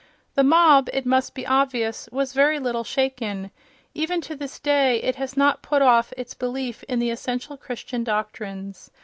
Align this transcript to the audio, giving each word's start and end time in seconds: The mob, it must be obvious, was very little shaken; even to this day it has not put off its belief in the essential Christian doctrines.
The 0.33 0.41
mob, 0.43 0.89
it 0.93 1.05
must 1.05 1.35
be 1.35 1.45
obvious, 1.45 2.09
was 2.11 2.33
very 2.33 2.57
little 2.57 2.83
shaken; 2.83 3.51
even 3.93 4.19
to 4.21 4.35
this 4.35 4.57
day 4.59 4.97
it 5.03 5.17
has 5.17 5.37
not 5.37 5.61
put 5.61 5.83
off 5.83 6.11
its 6.17 6.33
belief 6.33 6.81
in 6.85 6.97
the 6.97 7.11
essential 7.11 7.55
Christian 7.55 8.03
doctrines. 8.03 8.89